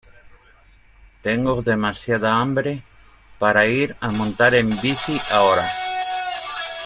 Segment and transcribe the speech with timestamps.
[1.21, 2.81] Tengo demasiada hambre
[3.37, 5.67] para ir a montar en bici ahora.